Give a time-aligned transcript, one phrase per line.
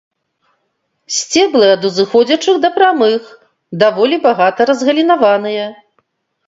[1.17, 3.21] Сцеблы ад узыходзячых да прамых,
[3.85, 5.65] даволі багата разгалінаваныя.